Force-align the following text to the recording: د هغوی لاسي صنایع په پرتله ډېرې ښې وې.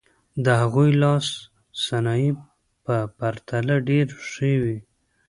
د 0.45 0.45
هغوی 0.61 0.89
لاسي 1.01 1.33
صنایع 1.85 2.33
په 2.85 2.95
پرتله 3.17 3.75
ډېرې 3.87 4.15
ښې 4.31 4.53
وې. 4.61 4.77